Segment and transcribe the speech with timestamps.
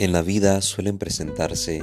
[0.00, 1.82] En la vida suelen presentarse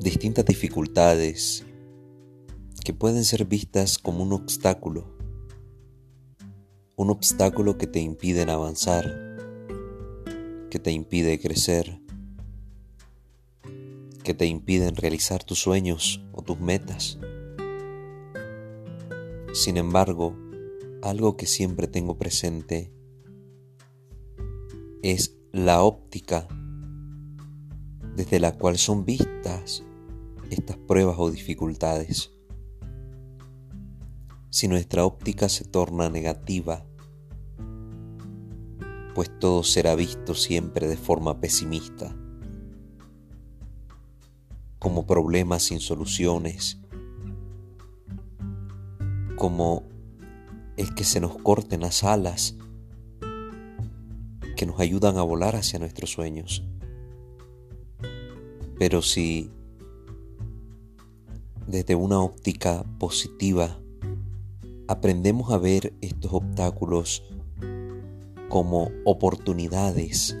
[0.00, 1.64] distintas dificultades
[2.84, 5.16] que pueden ser vistas como un obstáculo,
[6.96, 9.38] un obstáculo que te impiden avanzar,
[10.70, 12.00] que te impide crecer,
[14.24, 17.20] que te impiden realizar tus sueños o tus metas.
[19.54, 20.36] Sin embargo,
[21.00, 22.92] algo que siempre tengo presente
[25.04, 26.46] es la óptica
[28.14, 29.82] desde la cual son vistas
[30.50, 32.32] estas pruebas o dificultades.
[34.50, 36.84] Si nuestra óptica se torna negativa,
[39.14, 42.14] pues todo será visto siempre de forma pesimista,
[44.78, 46.80] como problemas sin soluciones,
[49.36, 49.84] como
[50.76, 52.56] el que se nos corten las alas
[54.60, 56.62] que nos ayudan a volar hacia nuestros sueños.
[58.78, 59.50] Pero si
[61.66, 63.80] desde una óptica positiva
[64.86, 67.22] aprendemos a ver estos obstáculos
[68.50, 70.36] como oportunidades,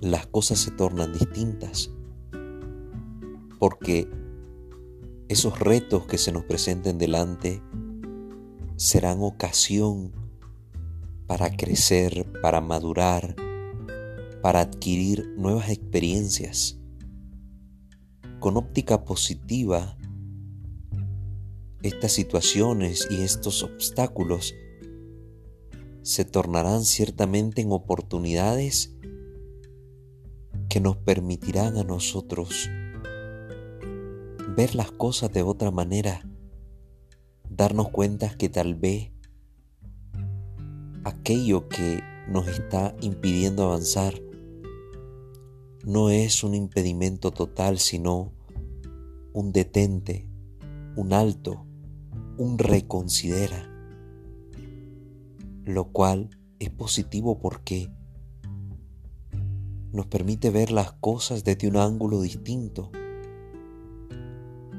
[0.00, 1.90] las cosas se tornan distintas.
[3.58, 4.08] Porque
[5.28, 7.60] esos retos que se nos presenten delante
[8.76, 10.21] serán ocasión
[11.32, 13.34] para crecer, para madurar,
[14.42, 16.78] para adquirir nuevas experiencias.
[18.38, 19.96] Con óptica positiva,
[21.82, 24.54] estas situaciones y estos obstáculos
[26.02, 28.94] se tornarán ciertamente en oportunidades
[30.68, 32.68] que nos permitirán a nosotros
[34.54, 36.28] ver las cosas de otra manera,
[37.48, 39.11] darnos cuenta que tal vez
[41.04, 44.14] aquello que nos está impidiendo avanzar.
[45.84, 48.32] No es un impedimento total, sino
[49.32, 50.28] un detente,
[50.96, 51.66] un alto,
[52.38, 53.68] un reconsidera,
[55.64, 57.90] lo cual es positivo porque
[59.92, 62.90] nos permite ver las cosas desde un ángulo distinto,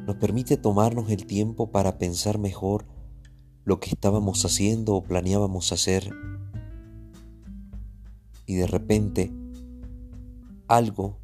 [0.06, 2.86] nos permite tomarnos el tiempo para pensar mejor
[3.66, 6.13] lo que estábamos haciendo o planeábamos hacer.
[8.46, 9.31] Y de repente
[10.68, 11.18] algo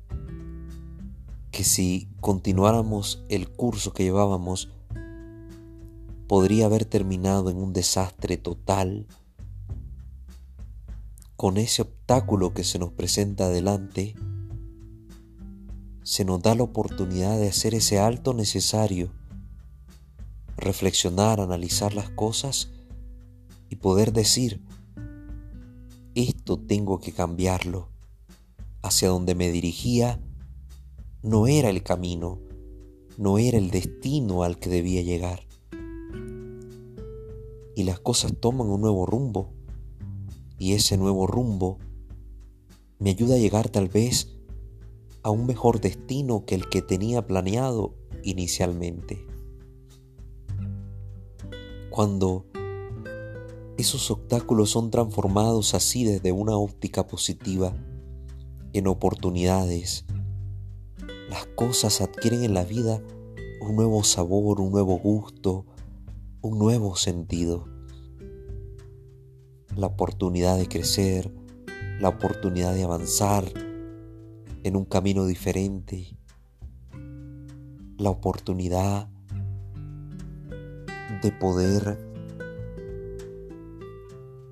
[1.52, 4.70] que si continuáramos el curso que llevábamos
[6.28, 9.08] podría haber terminado en un desastre total
[11.36, 14.14] con ese obstáculo que se nos presenta adelante.
[16.04, 19.12] Se nos da la oportunidad de hacer ese alto necesario
[20.60, 22.72] reflexionar, analizar las cosas
[23.70, 24.64] y poder decir,
[26.16, 27.90] esto tengo que cambiarlo.
[28.82, 30.22] Hacia donde me dirigía
[31.22, 32.40] no era el camino,
[33.18, 35.46] no era el destino al que debía llegar.
[37.76, 39.54] Y las cosas toman un nuevo rumbo.
[40.58, 41.78] Y ese nuevo rumbo
[42.98, 44.36] me ayuda a llegar tal vez
[45.24, 49.29] a un mejor destino que el que tenía planeado inicialmente
[52.00, 52.46] cuando
[53.78, 57.74] esos obstáculos son transformados así desde una óptica positiva
[58.72, 60.06] en oportunidades,
[61.30, 63.02] las cosas adquieren en la vida
[63.60, 65.66] un nuevo sabor, un nuevo gusto,
[66.40, 67.68] un nuevo sentido.
[69.76, 71.30] La oportunidad de crecer,
[72.00, 73.44] la oportunidad de avanzar
[74.64, 76.18] en un camino diferente,
[77.98, 79.10] la oportunidad
[81.22, 81.98] de poder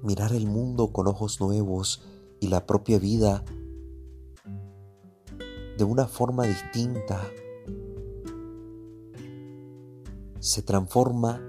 [0.02, 2.02] mirar el mundo con ojos nuevos
[2.40, 3.44] y la propia vida
[5.78, 7.22] de una forma distinta.
[10.40, 11.42] Se transforma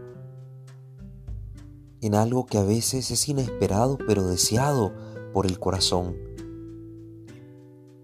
[2.01, 4.93] en algo que a veces es inesperado pero deseado
[5.33, 6.17] por el corazón.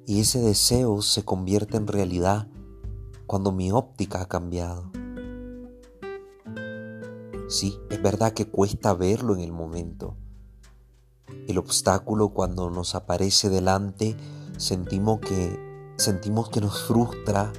[0.07, 2.49] Y ese deseo se convierte en realidad
[3.27, 5.04] cuando mi óptica ha cambiado.
[7.55, 10.17] Sí, es verdad que cuesta verlo en el momento.
[11.47, 14.17] El obstáculo cuando nos aparece delante
[14.57, 15.57] sentimos que
[15.97, 17.53] sentimos que nos frustra.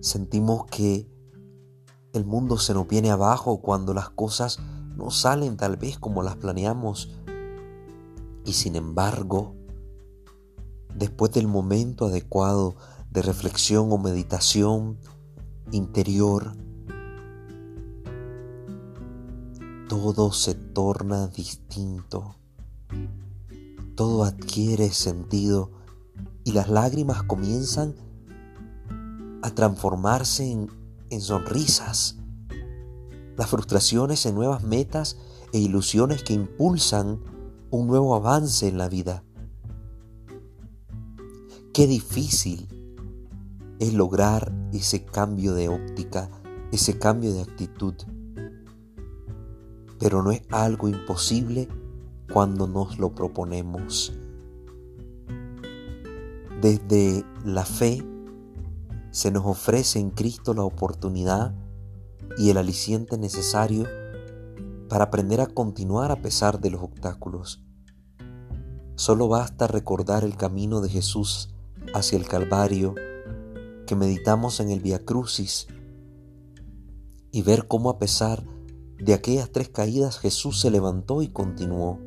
[0.00, 1.10] Sentimos que
[2.12, 4.60] el mundo se nos viene abajo cuando las cosas
[4.96, 7.10] no salen tal vez como las planeamos.
[8.44, 9.56] Y sin embargo,
[10.94, 12.76] después del momento adecuado
[13.10, 14.98] de reflexión o meditación
[15.72, 16.52] interior,
[19.88, 22.36] todo se torna distinto.
[23.94, 25.72] todo adquiere sentido
[26.44, 27.96] y las lágrimas comienzan
[29.42, 30.68] a transformarse
[31.10, 32.16] en, sonrisas,
[33.36, 35.16] las frustraciones en nuevas metas
[35.52, 37.20] e ilusiones que impulsan
[37.70, 39.24] un nuevo avance en la vida.
[41.72, 42.68] Qué difícil
[43.80, 46.30] es lograr ese cambio de óptica,
[46.72, 47.94] ese cambio de actitud.
[49.98, 51.68] Pero no es algo imposible
[52.32, 54.12] cuando nos lo proponemos.
[56.60, 58.04] Desde la fe
[59.10, 61.54] se nos ofrece en Cristo la oportunidad
[62.36, 63.86] y el aliciente necesario
[64.88, 67.62] para aprender a continuar a pesar de los obstáculos.
[68.96, 71.54] Solo basta recordar el camino de Jesús
[71.94, 72.94] hacia el Calvario
[73.86, 75.68] que meditamos en el Via Crucis
[77.30, 78.57] y ver cómo a pesar de
[79.14, 81.98] aquellas tres caídas Jesús se levantó y continuó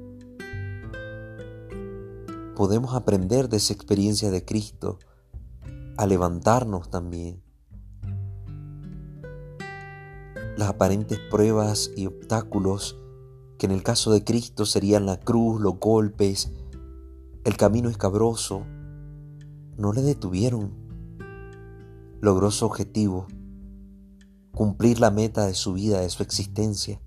[2.61, 4.99] podemos aprender de esa experiencia de Cristo
[5.97, 7.41] a levantarnos también.
[10.57, 12.97] Las aparentes pruebas y obstáculos
[13.57, 16.51] que en el caso de Cristo serían la cruz, los golpes,
[17.45, 18.63] el camino escabroso,
[19.75, 20.71] no le detuvieron.
[22.19, 23.25] Logró su objetivo,
[24.53, 26.99] cumplir la meta de su vida, de su existencia.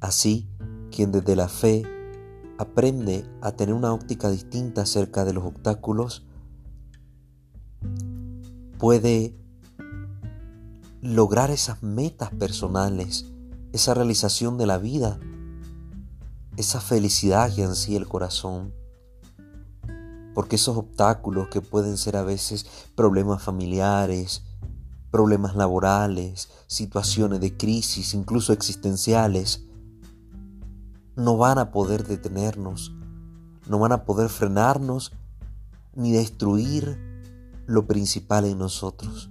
[0.00, 0.48] Así,
[0.90, 1.84] quien desde la fe
[2.58, 6.24] aprende a tener una óptica distinta acerca de los obstáculos,
[8.78, 9.36] puede
[11.00, 13.26] lograr esas metas personales,
[13.72, 15.18] esa realización de la vida,
[16.56, 18.72] esa felicidad que ansía el corazón.
[20.34, 24.42] Porque esos obstáculos que pueden ser a veces problemas familiares,
[25.12, 29.62] problemas laborales, situaciones de crisis, incluso existenciales,
[31.14, 32.92] no van a poder detenernos,
[33.68, 35.12] no van a poder frenarnos
[35.94, 36.98] ni destruir
[37.66, 39.30] lo principal en nosotros.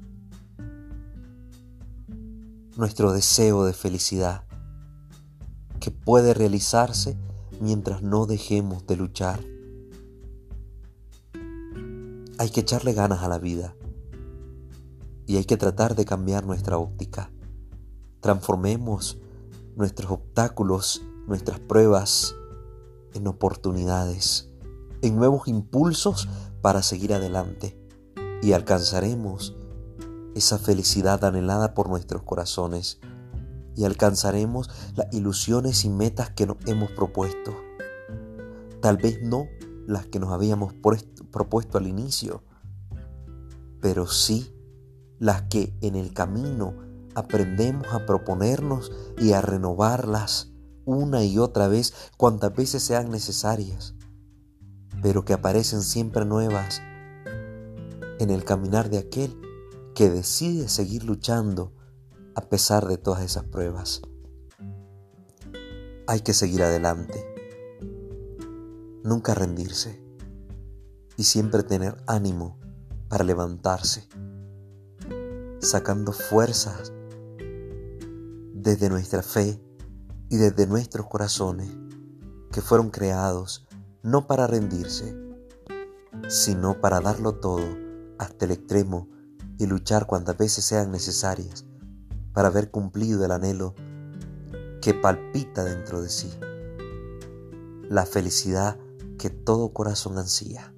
[2.78, 4.44] Nuestro deseo de felicidad,
[5.80, 7.18] que puede realizarse
[7.60, 9.40] mientras no dejemos de luchar.
[12.38, 13.74] Hay que echarle ganas a la vida
[15.32, 17.32] y hay que tratar de cambiar nuestra óptica.
[18.20, 19.18] Transformemos
[19.78, 22.36] nuestros obstáculos nuestras pruebas
[23.14, 24.50] en oportunidades,
[25.02, 26.28] en nuevos impulsos
[26.62, 27.80] para seguir adelante
[28.42, 29.56] y alcanzaremos
[30.36, 33.00] esa felicidad anhelada por nuestros corazones
[33.78, 37.56] y alcanzaremos las ilusiones y metas que nos hemos propuesto.
[38.82, 39.46] Tal vez no
[39.88, 40.74] las que nos habíamos
[41.32, 42.44] propuesto al inicio,
[43.80, 44.54] pero sí
[45.22, 46.74] las que en el camino
[47.14, 50.52] aprendemos a proponernos y a renovarlas
[50.84, 53.94] una y otra vez cuantas veces sean necesarias,
[55.04, 56.82] pero que aparecen siempre nuevas
[58.18, 59.40] en el caminar de aquel
[59.94, 61.72] que decide seguir luchando
[62.34, 64.02] a pesar de todas esas pruebas.
[66.08, 67.24] Hay que seguir adelante,
[69.04, 70.04] nunca rendirse
[71.16, 72.58] y siempre tener ánimo
[73.08, 74.08] para levantarse,
[75.62, 76.92] sacando fuerzas
[78.54, 79.62] desde nuestra fe
[80.30, 81.70] y desde nuestros corazones
[82.52, 83.68] que fueron creados
[84.04, 85.16] no para rendirse,
[86.28, 87.64] sino para darlo todo
[88.18, 89.08] hasta el extremo
[89.58, 91.66] y luchar cuantas veces sean necesarias
[92.34, 93.76] para haber cumplido el anhelo
[94.82, 96.32] que palpita dentro de sí,
[97.88, 98.80] la felicidad
[99.20, 100.74] que todo corazón ansía.